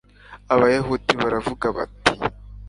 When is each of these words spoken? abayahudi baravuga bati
abayahudi 0.53 1.13
baravuga 1.21 1.67
bati 1.77 2.11